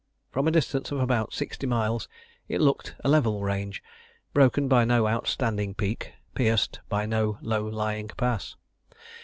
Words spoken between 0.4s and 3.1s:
a distance of about sixty miles it looked a